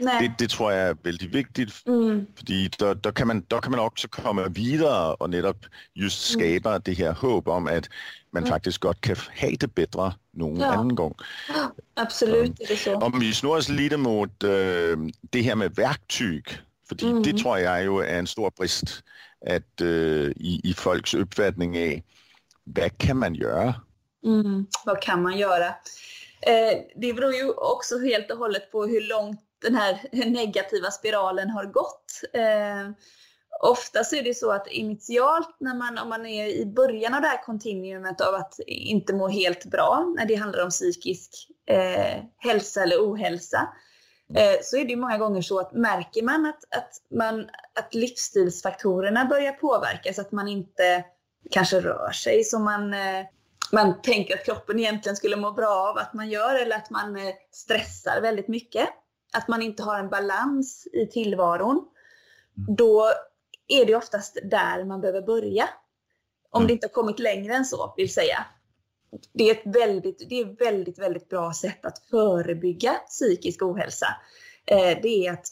[0.00, 0.18] Ja.
[0.20, 2.26] Det, det tror jeg er vældig vigtigt, mm.
[2.36, 5.56] fordi der, der, kan man, der kan man også komme videre og netop
[5.96, 6.40] just mm.
[6.40, 6.82] skabe mm.
[6.82, 7.88] det her håb om, at
[8.32, 8.48] man mm.
[8.48, 10.72] faktisk godt kan have det bedre nogen ja.
[10.72, 11.14] anden gang.
[11.48, 11.66] Ja,
[11.96, 12.92] absolut, så, det er så.
[12.92, 14.98] Om vi snor os lidt mod øh,
[15.32, 16.44] det her med værktyg,
[16.90, 17.22] fordi mm.
[17.22, 19.04] det tror jeg jo er en stor brist
[19.40, 22.00] at øh, i, i folks uppfattning av
[22.64, 23.74] vad kan man göra?
[24.24, 25.66] Mm, vad kan man göra?
[26.42, 31.50] Eh, det beror ju också helt och hållet på hur långt den här negativa spiralen
[31.50, 32.22] har gått.
[32.32, 32.90] Eh,
[33.62, 37.20] ofta så är det så att initialt när man, om man är i början av
[37.20, 41.30] det här kontinuumet av att inte må helt bra, när det handlar om psykisk
[41.66, 43.68] eh, hälsa eller ohälsa, Eh,
[44.62, 47.40] så är det många gånger så att märker man att, att, man,
[47.74, 51.04] att livsstilsfaktorerna börjar påverkas, att man inte
[51.50, 53.26] kanske rör sig som man, eh,
[53.72, 57.16] man tänker att kroppen egentligen skulle må bra av att man gör, eller att man
[57.16, 58.88] eh, stressar väldigt mycket,
[59.32, 62.76] att man inte har en balans i tillvaron, mm.
[62.76, 63.12] då
[63.68, 65.68] är det oftast där man behöver börja.
[66.50, 66.66] Om mm.
[66.66, 68.46] det inte har kommit längre än så, vill säga
[69.32, 74.06] det är ett väldigt, det är väldigt, väldigt bra sätt att förebygga psykisk ohälsa.
[74.66, 75.46] Eh, det är att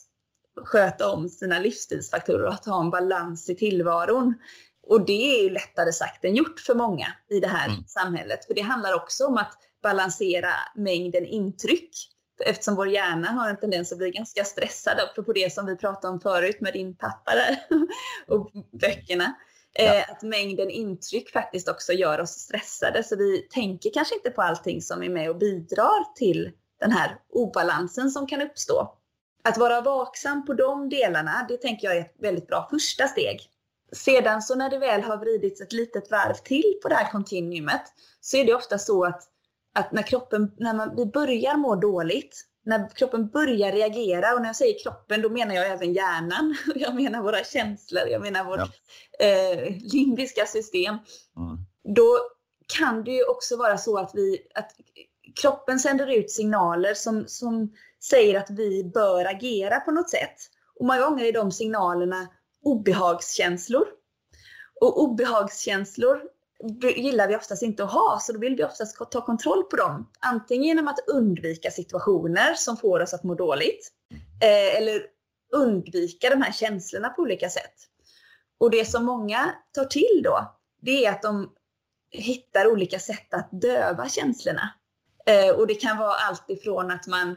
[0.64, 4.34] sköta om sina livsstilsfaktorer och att ha en balans i tillvaron.
[4.86, 7.84] Och det är ju lättare sagt än gjort för många i det här mm.
[7.86, 8.44] samhället.
[8.44, 11.90] För det handlar också om att balansera mängden intryck.
[12.44, 16.14] Eftersom vår hjärna har en tendens att bli ganska stressad, apropå det som vi pratade
[16.14, 17.58] om förut med din pappa där
[18.34, 19.34] och böckerna.
[19.78, 19.94] Ja.
[19.94, 23.04] Eh, att mängden intryck faktiskt också gör oss stressade.
[23.04, 27.18] Så vi tänker kanske inte på allting som är med och bidrar till den här
[27.32, 28.94] obalansen som kan uppstå.
[29.44, 33.40] Att vara vaksam på de delarna, det tänker jag är ett väldigt bra första steg.
[33.92, 37.82] Sedan så när det väl har vridits ett litet varv till på det här kontinuumet
[38.20, 39.22] så är det ofta så att,
[39.74, 44.48] att när kroppen, när man, vi börjar må dåligt när kroppen börjar reagera, och när
[44.48, 48.80] jag säger kroppen då menar jag även hjärnan, jag menar våra känslor, jag menar vårt
[49.18, 49.26] ja.
[49.26, 50.98] eh, limbiska system.
[51.36, 51.58] Mm.
[51.96, 52.18] då
[52.78, 54.70] kan det ju också vara så att, vi, att
[55.40, 57.72] kroppen sänder ut signaler som, som
[58.10, 60.36] säger att vi bör agera på något sätt.
[60.80, 62.28] Och många gånger är de signalerna
[62.62, 63.86] obehagskänslor.
[64.80, 66.22] Och obehagskänslor
[66.96, 70.10] gillar vi oftast inte att ha, så då vill vi oftast ta kontroll på dem.
[70.20, 73.88] Antingen genom att undvika situationer som får oss att må dåligt,
[74.42, 75.02] eh, eller
[75.52, 77.74] undvika de här känslorna på olika sätt.
[78.60, 81.52] Och det som många tar till då, det är att de
[82.10, 84.74] hittar olika sätt att döva känslorna.
[85.26, 87.30] Eh, och det kan vara allt ifrån att man,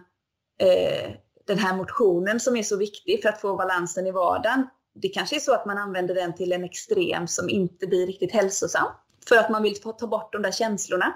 [0.58, 1.12] eh,
[1.48, 5.36] den här motionen som är så viktig för att få balansen i vardagen, det kanske
[5.36, 8.88] är så att man använder den till en extrem som inte blir riktigt hälsosam.
[9.28, 11.14] För att man vill ta bort de där känslorna.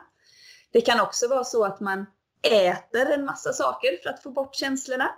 [0.72, 2.06] Det kan också vara så att man
[2.42, 5.10] äter en massa saker för att få bort känslorna.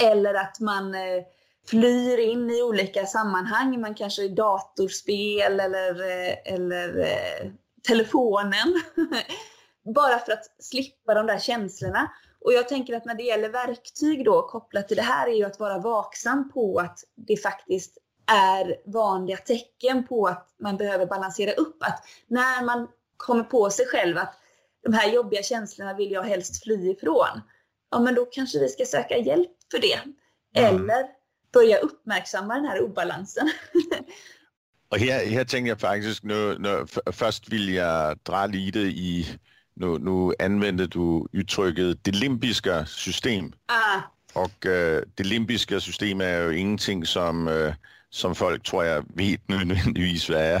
[0.00, 1.22] Eller att man eh,
[1.68, 3.80] flyr in i olika sammanhang.
[3.80, 7.50] Man kanske är datorspel eller, eh, eller eh,
[7.88, 8.82] telefonen.
[9.94, 12.12] Bara för att slippa de där känslorna.
[12.40, 15.44] Och jag tänker att när det gäller verktyg då kopplat till det här är ju
[15.44, 21.52] att vara vaksam på att det faktiskt är vanliga tecken på att man behöver balansera
[21.52, 21.76] upp.
[21.80, 24.34] Att när man kommer på sig själv att
[24.82, 27.40] de här jobbiga känslorna vill jag helst fly ifrån.
[27.90, 30.00] Ja, men då kanske vi ska söka hjälp för det.
[30.60, 30.76] Mm.
[30.76, 31.06] Eller
[31.52, 33.50] börja uppmärksamma den här obalansen.
[34.88, 39.38] Och här, här tänker jag faktiskt, nu, nu, först vill jag dra lite i,
[39.74, 43.52] nu, nu använder du uttrycket det limbiska system.
[43.66, 44.00] Ah.
[44.36, 47.74] Och äh, det limbiska system är ju ingenting som äh,
[48.10, 50.60] som folk tror jag vet nødvendigvis hvad er.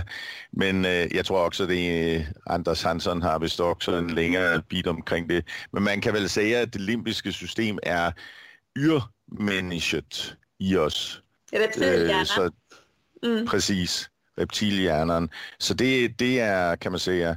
[0.52, 4.86] Men øh, jeg tror också det är Anders Hansson har vist också en längre bit
[4.86, 5.44] omkring det.
[5.72, 8.12] Men man kan väl säga att det limbiska system är
[8.78, 11.22] urmännisket i oss.
[11.52, 12.52] Reptilhjärnan.
[13.24, 13.46] Øh, mm.
[13.46, 15.30] Precis, reptilhjärnan.
[15.58, 17.36] Så det, det är, kan man säga,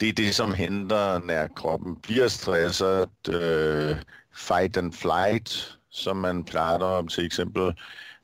[0.00, 3.10] det är det som händer när kroppen blir stressad.
[4.34, 5.50] Fight and flight,
[5.90, 7.74] som man pratar om till exempel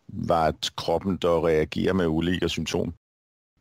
[0.07, 2.95] var kroppen då reagerar med olika symptom.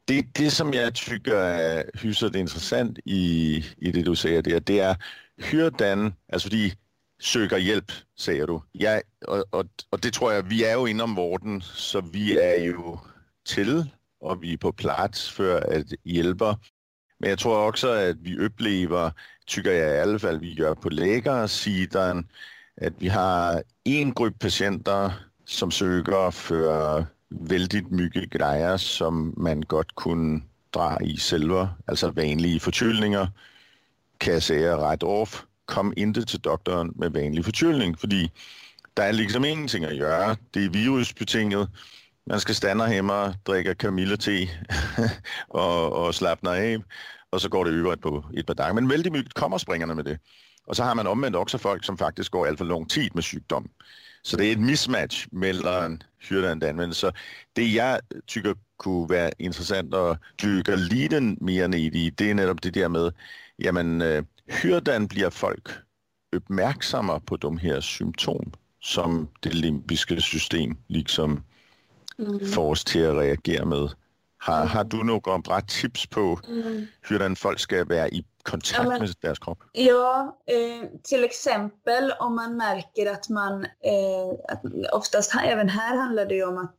[0.06, 4.80] Det, det som jag tycker är hyfsat intressant i, i det du säger där, det
[4.80, 4.98] är
[5.38, 6.72] hurdan, alltså de
[7.22, 8.62] söker hjälp, säger du.
[8.72, 12.64] Ja, och, och, och, det tror jag, vi är ju inom vården, så vi är
[12.64, 12.98] ju
[13.54, 13.86] till
[14.20, 16.60] och vi är på plats för att hjälpa.
[17.20, 19.14] Men jag tror också att vi upplever,
[19.46, 22.28] tycker jag i alla fall vi gör på läkarsidan,
[22.82, 25.14] att vi har en grupp patienter
[25.46, 32.60] som söker för väldigt mycket grejer som man gott kunde dra i själva, alltså vanliga
[32.60, 33.32] förkylningar,
[34.18, 35.46] kan jag säga rätt off.
[35.66, 38.30] Kom inte till doktorn med vanlig förkylning, för det
[39.02, 40.38] är liksom ingenting att göra.
[40.52, 41.70] Det är virusbetinget.
[42.30, 44.50] Man ska stanna hemma, dricka kamillete
[45.48, 46.84] och, och slappna av
[47.36, 48.74] och så går det över på ett par dagar.
[48.74, 50.20] Men väldigt mycket kommer springande med det.
[50.66, 53.70] Och så har man omvänt också folk som faktiskt går alltför lång tid med sjukdom.
[54.22, 56.98] Så det är ett mismatch mellan hur den används.
[56.98, 57.12] Så
[57.54, 62.62] det jag tycker kunne vara intressant att dyka lite mer ned i, det är netop
[62.62, 63.14] det där med,
[63.58, 64.02] jamen,
[64.48, 65.68] hur blir folk
[66.36, 71.44] uppmärksamma på de här symptom som det limbiska system liksom
[72.20, 72.52] mm.
[72.52, 73.90] får oss till att reagera med.
[74.46, 76.88] Har, har du några bra tips på mm.
[77.02, 79.60] hur folk ska vara i kontakt ja, men, med deras kropp?
[79.72, 86.26] Ja, eh, till exempel om man märker att man, eh, att oftast även här handlar
[86.26, 86.76] det ju om att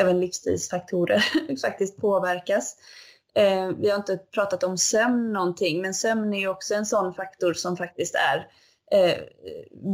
[0.00, 1.24] även livsstilsfaktorer
[1.62, 2.76] faktiskt påverkas.
[3.34, 7.14] Eh, vi har inte pratat om sömn någonting, men sömn är ju också en sån
[7.14, 8.46] faktor som faktiskt är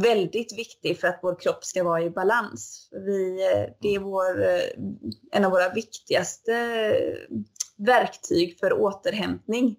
[0.01, 2.89] väldigt viktig för att vår kropp ska vara i balans.
[2.91, 4.61] Vi, eh, det är vår, eh,
[5.31, 6.53] en av våra viktigaste
[7.77, 9.75] verktyg för återhämtning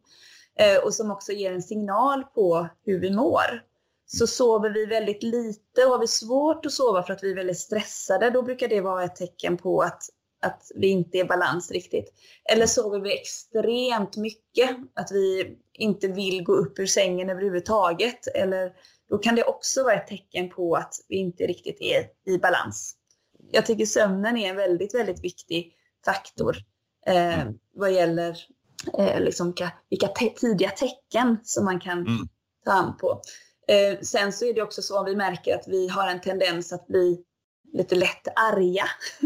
[0.59, 3.63] eh, och som också ger en signal på hur vi mår.
[4.07, 7.37] Så sover vi väldigt lite och har vi svårt att sova för att vi är
[7.37, 10.03] väldigt stressade, då brukar det vara ett tecken på att,
[10.43, 12.13] att vi inte är i balans riktigt.
[12.53, 18.73] Eller sover vi extremt mycket, att vi inte vill gå upp ur sängen överhuvudtaget, eller
[19.11, 22.95] då kan det också vara ett tecken på att vi inte riktigt är i balans.
[23.51, 25.73] Jag tycker sömnen är en väldigt, väldigt viktig
[26.05, 26.57] faktor
[27.07, 27.45] eh,
[27.75, 28.37] vad gäller
[28.99, 29.55] eh, liksom,
[29.91, 32.29] vilka te tidiga tecken som man kan mm.
[32.65, 33.23] ta an på.
[33.69, 36.73] Eh, sen så är det också så om vi märker att vi har en tendens
[36.73, 37.25] att bli
[37.73, 38.85] lite lätt arga.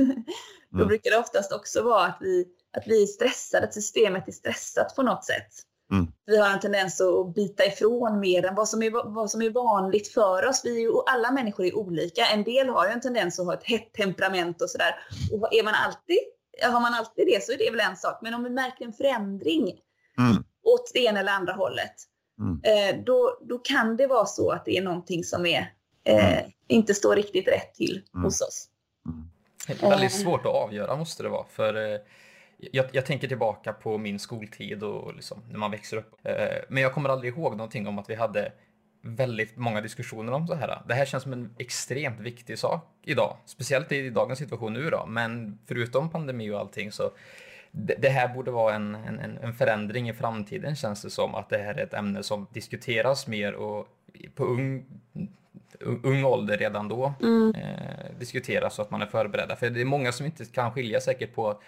[0.71, 0.89] Då mm.
[0.89, 4.97] brukar det oftast också vara att vi, att vi är stressade, att systemet är stressat
[4.97, 5.53] på något sätt.
[5.93, 6.07] Mm.
[6.27, 9.51] Vi har en tendens att bita ifrån mer än vad som är, vad som är
[9.51, 10.61] vanligt för oss.
[10.65, 12.27] Vi är ju, alla människor är olika.
[12.27, 14.95] En del har ju en tendens att ha ett hett temperament och sådär.
[15.33, 16.19] Och är man alltid
[16.63, 18.19] har man alltid det så är det väl en sak.
[18.23, 19.81] Men om vi märker en förändring.
[20.19, 20.45] Mm.
[20.63, 21.95] åt det ena eller andra hållet.
[22.41, 22.61] Mm.
[22.65, 25.73] Eh, då, då kan det vara så att det är någonting som är,
[26.05, 26.51] eh, mm.
[26.69, 28.25] inte står riktigt rätt till mm.
[28.25, 28.69] hos oss.
[29.07, 29.29] Mm.
[29.67, 31.47] Det är väldigt svårt att avgöra måste det vara.
[31.51, 32.01] För eh,
[32.73, 36.13] jag, jag, tänker tillbaka på min skoltid och liksom, när man växer upp.
[36.23, 36.35] Eh,
[36.69, 38.53] men jag kommer aldrig ihåg någonting om att vi hade
[39.03, 40.83] väldigt många diskussioner om det här.
[40.89, 45.07] Det här känns som en extremt viktig sak idag, speciellt i dagens situation nu då.
[45.07, 47.11] Men förutom pandemi och allting så
[47.71, 51.49] det, det här borde vara en, en, en förändring i framtiden känns det som att
[51.49, 53.89] det här är ett ämne som diskuteras mer och
[54.35, 54.85] på ung,
[55.81, 57.55] ung ålder redan då mm.
[57.55, 59.57] eh, diskuteras så att man är förberedda.
[59.57, 61.61] För det är många som inte kan skilja säkert på,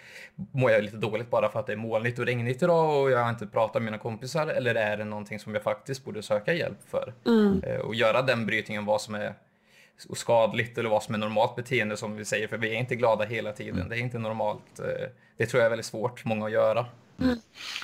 [0.51, 3.19] mår jag lite dåligt bara för att det är molnigt och regnigt idag och jag
[3.19, 6.53] har inte pratat med mina kompisar eller är det någonting som jag faktiskt borde söka
[6.53, 7.13] hjälp för?
[7.25, 7.61] Mm.
[7.63, 9.33] Eh, och göra den brytningen vad som är
[10.15, 13.25] skadligt eller vad som är normalt beteende som vi säger, för vi är inte glada
[13.25, 13.75] hela tiden.
[13.75, 13.89] Mm.
[13.89, 14.79] Det är inte normalt.
[14.79, 16.85] Eh, det tror jag är väldigt svårt för många att göra.
[17.21, 17.37] Mm.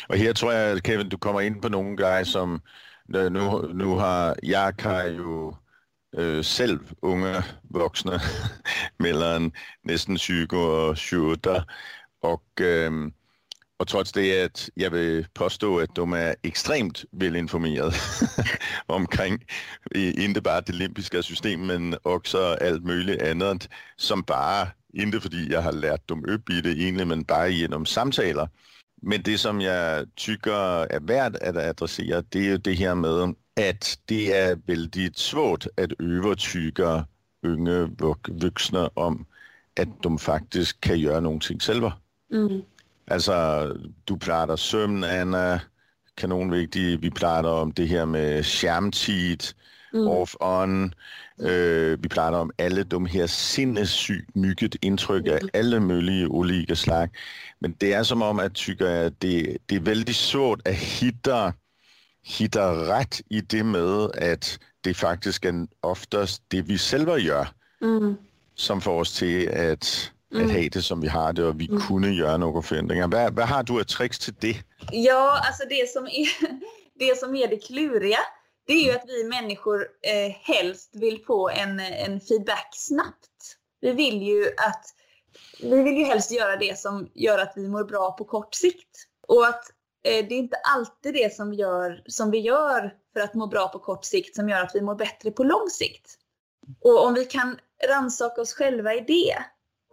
[0.08, 2.62] Och här tror jag, Kevin, du kommer in på någon grej som
[3.06, 3.30] nu,
[3.74, 5.52] nu har, jag har ju
[6.18, 8.20] øh, selv unge voksne
[9.00, 9.52] mellem
[9.84, 11.64] næsten 20 og 28.
[12.22, 13.12] Og, øh,
[13.80, 17.94] og trods det, at jeg vil påstå, at de er ekstremt velinformeret
[18.88, 19.44] omkring
[19.96, 25.64] ikke bare det limpiske system, men også alt muligt andet, som bare, ikke fordi jeg
[25.64, 28.48] har lært dem op i det egentlig, men bare gennem samtaler.
[29.02, 33.34] Men det, som jeg tykker er værd at adressere, det er jo det her med,
[33.58, 37.06] at det er väldigt svårt att övertyga
[37.44, 37.90] unga
[38.28, 39.26] vuxna om
[39.80, 41.94] att de faktiskt kan göra någonting själva.
[42.34, 42.62] Mm.
[43.08, 43.68] Altså,
[44.08, 45.60] du prater sömn, Anna,
[46.16, 47.04] kanonvigtigt.
[47.04, 49.44] Vi prater om det här med skärmtid,
[49.94, 50.08] mm.
[50.08, 50.94] off-on.
[51.40, 55.50] Øh, vi prater om alla de här sinnessygt mycket intryck av mm.
[55.54, 57.10] alla möjliga olika slag.
[57.60, 61.54] Men det är som om, att tycker att det, det är väldigt svårt att hitta
[62.24, 63.82] hittar rätt i det med
[64.34, 67.48] att det faktiskt är oftast det vi själva gör
[67.82, 68.16] mm.
[68.56, 70.46] som får oss till att, mm.
[70.46, 71.82] att ha det som vi har det och vi mm.
[71.82, 73.08] kunde göra några förändringar.
[73.08, 74.58] Vad, vad har du för tricks till det?
[74.92, 76.28] Ja, alltså det som är
[77.00, 78.20] det, som är det kluriga
[78.66, 83.58] det är ju att vi människor eh, helst vill få en, en feedback snabbt.
[83.82, 84.86] Vi vill ju att
[85.62, 89.08] vi vill ju helst göra det som gör att vi mår bra på kort sikt.
[89.28, 89.64] Och att
[90.04, 93.68] Eh, det är inte alltid det som, gör, som vi gör för att må bra
[93.68, 96.18] på kort sikt som gör att vi mår bättre på lång sikt.
[96.82, 99.36] Och om vi kan rannsaka oss själva i det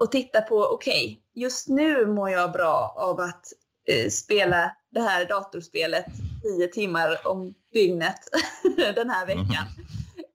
[0.01, 3.53] och titta på, okej, okay, just nu mår jag bra av att
[3.89, 6.07] eh, spela det här datorspelet
[6.43, 8.21] tio timmar om dygnet
[8.95, 9.67] den här veckan.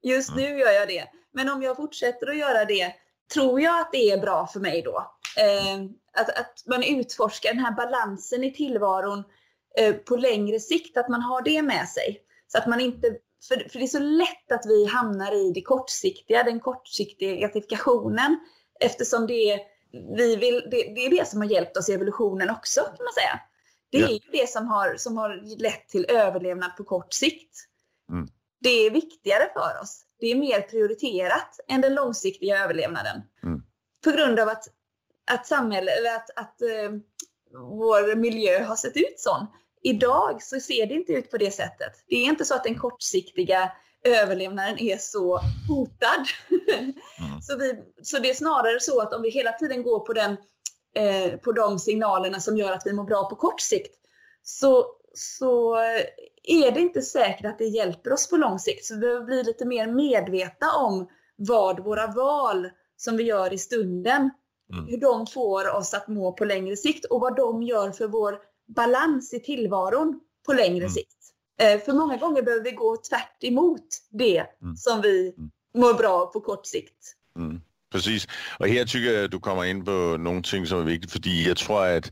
[0.04, 1.06] Just nu gör jag det.
[1.34, 2.94] Men om jag fortsätter att göra det,
[3.34, 5.12] tror jag att det är bra för mig då?
[5.38, 5.84] Eh,
[6.22, 9.26] att, att man utforskar den här balansen i tillvaron Eh,
[10.06, 12.22] på längre sikt, att man har det med sig.
[12.48, 13.08] Så att man inte,
[13.48, 18.40] för, för det är så lätt att vi hamnar i det kortsiktiga, den kortsiktiga gratifikationen
[18.80, 19.60] eftersom det är,
[20.18, 23.14] vi vill, det, det är det som har hjälpt oss i evolutionen också kan man
[23.14, 23.40] säga.
[23.90, 24.20] Det är ja.
[24.32, 27.58] det som har, som har lett till överlevnad på kort sikt.
[28.12, 28.28] Mm.
[28.62, 30.02] Det är viktigare för oss.
[30.20, 33.22] Det är mer prioriterat än den långsiktiga överlevnaden.
[33.44, 33.62] Mm.
[34.04, 34.64] På grund av att,
[35.32, 37.00] att samhälle, eller att, att uh,
[37.54, 39.48] vår miljö har sett ut sån.
[39.86, 41.91] Idag så ser det inte ut på det sättet.
[42.08, 43.71] Det är inte så att den kortsiktiga
[44.04, 46.26] överlevnaden är så hotad.
[46.78, 47.41] Mm.
[47.41, 50.38] så, vi, så det är snarare så att om vi hela tiden går på, den,
[50.95, 53.95] eh, på de signalerna som gör att vi mår bra på kort sikt
[54.43, 55.76] så, så
[56.43, 58.86] är det inte säkert att det hjälper oss på lång sikt.
[58.86, 63.58] Så vi behöver bli lite mer medvetna om vad våra val som vi gör i
[63.58, 64.30] stunden,
[64.74, 64.88] mm.
[64.88, 68.39] hur de får oss att må på längre sikt och vad de gör för vår
[68.67, 70.89] balans i tillvaron på längre mm.
[70.89, 71.15] sikt.
[71.62, 74.75] Eh, för många gånger behöver vi gå tvärt emot det mm.
[74.75, 75.51] som vi mm.
[75.78, 77.15] mår bra på kort sikt.
[77.38, 77.62] Mm.
[77.91, 78.28] Precis.
[78.60, 81.58] Och här tycker jag att du kommer in på någonting som är viktigt, för jag
[81.58, 82.12] tror att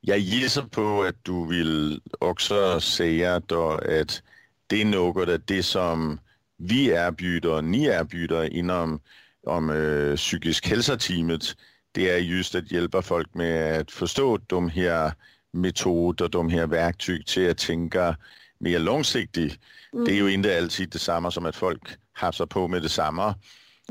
[0.00, 4.22] jag gissar på att du vill också säga då att
[4.66, 6.20] det är något av det som
[6.56, 9.00] vi erbjuder, ni erbjuder inom
[9.48, 11.56] om øh, psykisk hälsa-teamet,
[11.94, 15.12] det är just att hjälpa folk med att förstå de här
[15.60, 18.16] metoder, de här verktyg till att tänka
[18.58, 19.58] mer långsiktigt.
[19.92, 20.04] Mm.
[20.04, 21.82] Det är ju inte alltid detsamma som att folk
[22.12, 23.34] hafsar på med detsamma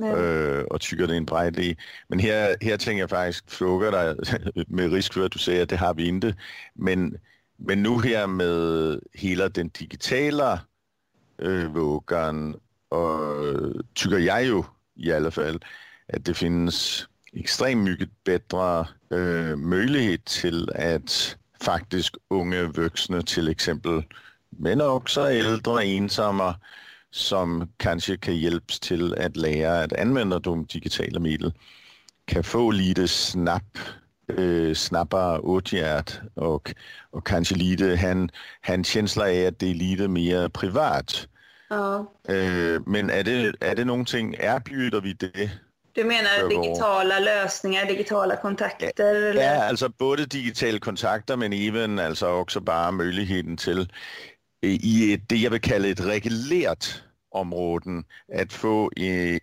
[0.02, 1.76] øh, och tycker det är en bra idé.
[2.10, 4.16] Men här, här tänker jag faktiskt fråga dig,
[4.68, 6.36] med risk för att du säger att det har vi inte,
[6.76, 7.18] men,
[7.58, 10.60] men nu här med hela den digitala
[11.40, 12.56] øh, vågen,
[12.90, 14.64] och tycker jag ju
[14.96, 15.60] i alla fall
[16.14, 24.04] att det finns extremt mycket bättre øh, möjlighet till att faktiskt unga vuxna till exempel
[24.50, 26.56] men också äldre ensamma
[27.12, 31.54] som kanske kan hjälpas till att lära att använda de digitala medel
[32.26, 33.78] kan få lite snabb,
[34.38, 36.76] äh, snabbare åtgärd och,
[37.12, 38.30] och kanske lite han,
[38.62, 41.28] han känsla av att det är lite mer privat.
[41.70, 42.14] Ja.
[42.28, 45.52] Äh, men är det, är det någonting, erbjuder vi det
[45.98, 49.16] du menar digitala lösningar, digitala kontakter?
[49.16, 49.44] Eller?
[49.44, 53.94] Ja, alltså både digitala kontakter men även alltså också bara möjligheten till
[54.62, 58.04] i ett, det jag vill kalla ett reglerat område
[58.42, 58.92] att få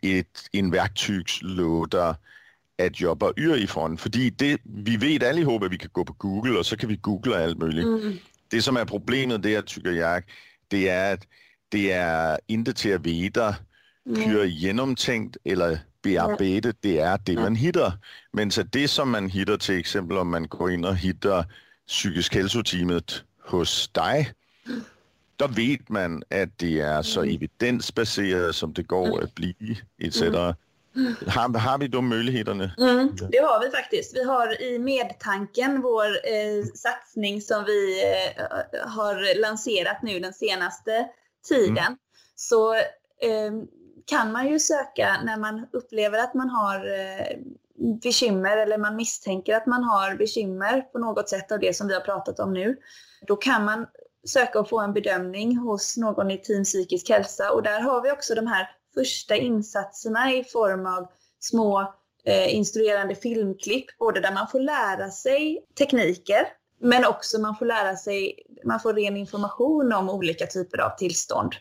[0.02, 2.16] ett, en verktygslåda
[2.82, 3.96] att jobba ifrån.
[3.96, 6.96] För det, vi vet allihop att vi kan gå på Google och så kan vi
[6.96, 7.84] googla allt möjligt.
[7.84, 8.18] Mm.
[8.48, 10.22] Det som är problemet där tycker jag,
[10.68, 11.26] det är att
[11.68, 13.56] det är inte till att veta
[14.04, 14.48] hur mm.
[14.48, 17.92] genomtänkt eller bearbejde, det är det man hittar.
[18.32, 21.44] Men så det som man hittar till exempel om man går in och hittar
[21.88, 24.32] psykisk hälsoteamet hos dig,
[25.36, 27.34] då vet man att det är så mm.
[27.34, 30.22] evidensbaserat som det går att bli etc.
[31.26, 32.70] Har, har vi de möjligheterna?
[32.78, 34.16] Mm, det har vi faktiskt.
[34.16, 38.44] Vi har i Medtanken, vår eh, satsning som vi eh,
[38.88, 41.08] har lanserat nu den senaste
[41.48, 41.98] tiden, mm.
[42.36, 43.52] så eh,
[44.04, 47.38] kan man ju söka när man upplever att man har eh,
[48.02, 51.94] bekymmer eller man misstänker att man har bekymmer på något sätt av det som vi
[51.94, 52.76] har pratat om nu.
[53.26, 53.86] Då kan man
[54.26, 58.12] söka och få en bedömning hos någon i team psykisk hälsa och där har vi
[58.12, 61.94] också de här första insatserna i form av små
[62.24, 66.46] eh, instruerande filmklipp, både där man får lära sig tekniker
[66.80, 71.52] men också man får lära sig, man får ren information om olika typer av tillstånd.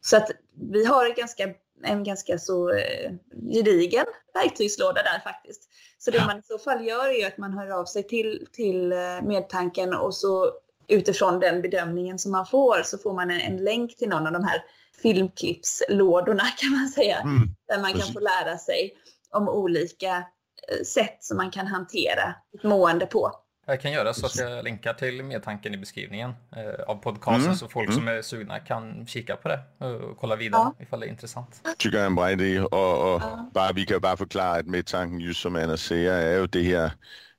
[0.00, 0.30] Så att
[0.72, 1.48] vi har ett ganska
[1.82, 3.12] en ganska så eh,
[3.52, 5.62] gedigen verktygslåda där faktiskt.
[5.98, 6.26] Så det ja.
[6.26, 9.94] man i så fall gör är att man hör av sig till, till eh, medtanken
[9.94, 10.50] och så
[10.88, 14.32] utifrån den bedömningen som man får så får man en, en länk till någon av
[14.32, 14.64] de här
[15.02, 17.16] filmklippslådorna kan man säga.
[17.16, 17.48] Mm.
[17.68, 18.92] Där man kan få lära sig
[19.30, 23.32] om olika eh, sätt som man kan hantera ett mående på.
[23.68, 27.56] Jag kan göra så att jag länkar till medtanken i beskrivningen eh, av podcasten mm.
[27.56, 27.98] så folk mm.
[27.98, 30.84] som är sugna kan kika på det och kolla vidare ja.
[30.84, 31.60] ifall det är intressant.
[31.78, 33.50] Tycker jag är en bra idé och, och ja.
[33.54, 36.84] bara, vi kan bara förklara att medtanken just som Anna säger är ju det här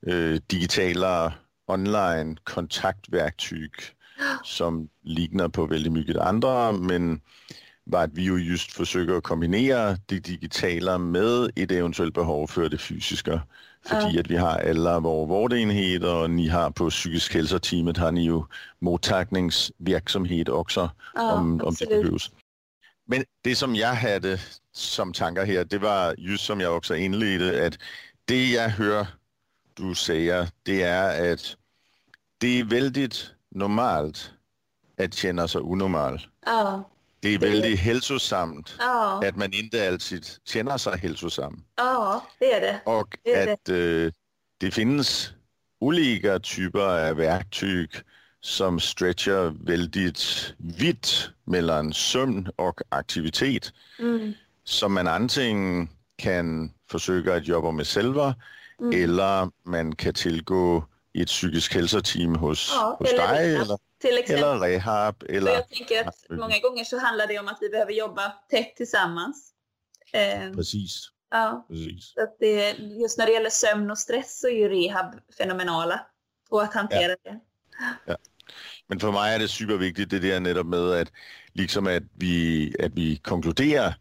[0.08, 1.34] eh, digitala
[1.68, 3.72] online kontaktverktyg
[4.44, 7.22] som liknar på väldigt mycket andra men
[7.84, 12.78] var att vi ju just försöker kombinera det digitala med ett eventuellt behov för det
[12.78, 13.42] fysiska.
[13.88, 14.20] Fordi ja.
[14.20, 18.44] at vi har alla våra vårdenheder, och ni har på psykisk hälsoteamet har ni ju
[18.80, 22.32] mottagningsverksamhet också ja, om, om det behövs.
[23.06, 24.40] Men det som jag hade
[24.74, 27.78] som tankar här, det var just som jag också inledde, att
[28.26, 29.08] det jag hör
[29.74, 31.56] du säga, det är att
[32.38, 34.32] det är väldigt normalt
[34.98, 36.28] att känna sig onormal.
[36.46, 36.84] Ja.
[37.20, 39.22] Det är väldigt hälsosamt ja.
[39.28, 41.64] att man inte alltid känner sig hälsosam.
[41.76, 42.82] Ja, det är det.
[42.86, 44.06] Och det är att det.
[44.06, 44.12] Äh,
[44.60, 45.32] det finns
[45.80, 47.92] olika typer av verktyg
[48.42, 53.72] som stretchar väldigt vitt mellan sömn och aktivitet.
[54.00, 54.34] Mm.
[54.64, 58.36] Som man antingen kan försöka att jobba med själva
[58.82, 59.04] mm.
[59.04, 63.56] eller man kan tillgå i ett psykisk hälsoteam hos, ja, hos dig.
[63.56, 64.44] Eller, till exempel.
[64.44, 65.24] Eller rehab.
[65.30, 65.52] Eller...
[65.52, 69.54] jag tänker att många gånger så handlar det om att vi behöver jobba tätt tillsammans.
[70.14, 71.10] Eh, Precis.
[71.32, 72.14] Ja, Precis.
[72.18, 76.06] Att det, just när det gäller sömn och stress så är ju rehab fenomenala
[76.50, 77.32] på att hantera ja.
[77.32, 77.40] det.
[78.06, 78.18] Ja.
[78.88, 81.12] Men för mig är det superviktigt det där netop med att,
[81.54, 83.96] liksom att, vi, att vi konkluderar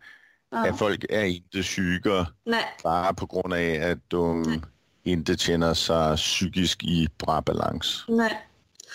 [0.50, 0.68] ja.
[0.68, 2.64] att folk är inte sjuka Nej.
[2.82, 4.60] bara på grund av att de Nej.
[5.04, 8.04] inte känner sig psykiskt i bra balans.
[8.08, 8.45] Nej.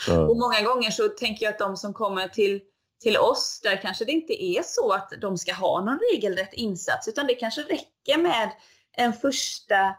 [0.10, 2.62] Och många gånger så tänker jag att de som kommer till,
[3.02, 7.08] till oss, där kanske det inte är så att de ska ha någon regelrätt insats,
[7.08, 8.52] utan det kanske räcker med
[8.98, 9.96] en första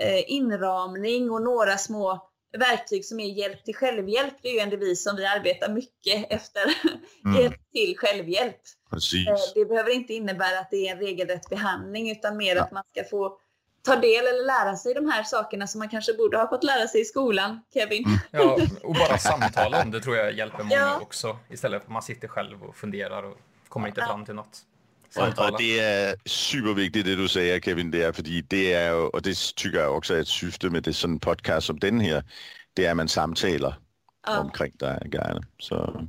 [0.00, 4.34] eh, inramning och några små verktyg som är hjälp till självhjälp.
[4.42, 6.62] Det är ju en devis som vi arbetar mycket efter.
[7.24, 7.40] Mm.
[7.42, 8.60] hjälp till självhjälp.
[8.90, 9.28] Precis.
[9.28, 12.62] Eh, det behöver inte innebära att det är en regelrätt behandling utan mer ja.
[12.62, 13.38] att man ska få
[13.86, 16.88] ta del eller lära sig de här sakerna som man kanske borde ha fått lära
[16.88, 18.04] sig i skolan, Kevin.
[18.04, 18.18] Mm.
[18.30, 20.98] Ja, och bara samtala om det tror jag hjälper många ja.
[21.00, 21.38] också.
[21.50, 23.36] Istället för att man sitter själv och funderar och
[23.68, 24.06] kommer inte ja.
[24.06, 24.58] fram till något.
[25.10, 25.52] Samtala.
[25.52, 29.22] Och det är superviktigt det du säger Kevin, det är för det är ju, och
[29.22, 32.24] det tycker jag också är ett syfte med det sådan podcast som den här,
[32.74, 33.78] det är att man samtalar
[34.26, 34.38] ja.
[34.38, 35.42] omkring de grejerna.
[35.58, 36.06] Så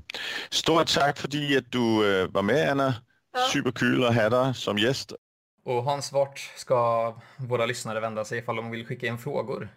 [0.49, 2.93] stort tack för att du uh, var med Anna.
[3.33, 3.47] Ja.
[3.53, 5.13] Superkul att ha dig som gäst.
[5.67, 9.69] Och Hans, vart ska våra lyssnare vända sig ifall de vill skicka in frågor?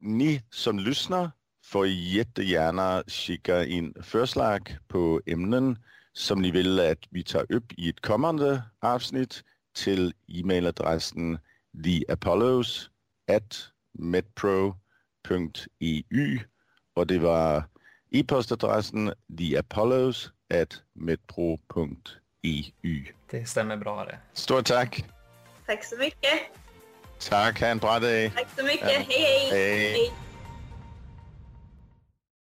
[0.00, 1.30] Ni som lyssnar
[1.64, 5.78] får jättegärna skicka in förslag på ämnen
[6.12, 9.42] som ni vill att vi tar upp i ett kommande avsnitt
[9.84, 11.38] till e-mailadressen
[11.84, 12.90] theapollos
[13.98, 14.78] medpro.eu
[16.94, 17.64] och det var
[18.10, 22.21] e-postadressen theapollos at medpro.eu.
[23.30, 24.18] Det stämmer bra det.
[24.32, 25.04] Stort tack!
[25.66, 26.40] Tack så mycket!
[27.28, 28.32] Tack, ha en bra dag!
[28.34, 28.98] Tack så mycket, ja.
[28.98, 29.48] hej hej!
[29.50, 29.92] hej.
[29.92, 30.12] hej.